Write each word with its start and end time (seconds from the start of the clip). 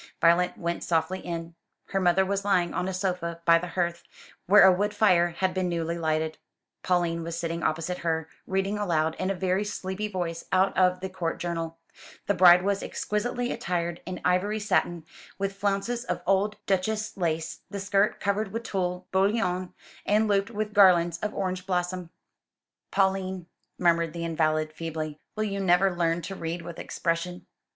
Violet 0.19 0.57
went 0.57 0.83
softly 0.83 1.19
in. 1.19 1.53
Her 1.89 1.99
mother 1.99 2.25
was 2.25 2.43
lying 2.43 2.73
on 2.73 2.87
a 2.87 2.91
sofa 2.93 3.39
by 3.45 3.59
the 3.59 3.67
hearth, 3.67 4.01
where 4.47 4.63
a 4.65 4.73
wood 4.73 4.95
fire 4.95 5.27
had 5.29 5.53
been 5.53 5.69
newly 5.69 5.95
lighted. 5.95 6.39
Pauline 6.81 7.21
was 7.21 7.37
sitting 7.37 7.61
opposite 7.61 7.99
her, 7.99 8.27
reading 8.47 8.79
aloud 8.79 9.15
in 9.19 9.29
a 9.29 9.35
very 9.35 9.63
sleepy 9.63 10.07
voice 10.07 10.43
out 10.51 10.75
of 10.75 11.01
the 11.01 11.09
Court 11.11 11.37
Journal: 11.37 11.77
"The 12.25 12.33
bride 12.33 12.63
was 12.63 12.81
exquisitely 12.81 13.51
attired 13.51 14.01
in 14.07 14.19
ivory 14.25 14.59
satin, 14.59 15.05
with 15.37 15.53
flounces 15.55 16.03
of 16.03 16.23
old 16.25 16.55
Duchesse 16.65 17.15
lace, 17.15 17.59
the 17.69 17.79
skirt 17.79 18.19
covered 18.19 18.51
with 18.51 18.63
tulle, 18.63 19.05
bouilloné, 19.13 19.71
and 20.03 20.27
looped 20.27 20.49
with 20.49 20.73
garlands 20.73 21.19
of 21.19 21.31
orange 21.35 21.67
blossom" 21.67 22.09
"Pauline," 22.91 23.45
murmured 23.77 24.13
the 24.13 24.25
invalid 24.25 24.73
feebly, 24.73 25.19
"will 25.35 25.43
you 25.43 25.59
never 25.59 25.95
learn 25.95 26.23
to 26.23 26.33
read 26.33 26.63
with 26.63 26.79
expression? 26.79 27.45